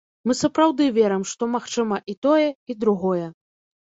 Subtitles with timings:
[0.29, 3.25] Мы сапраўды верым, што магчыма і тое, і другое.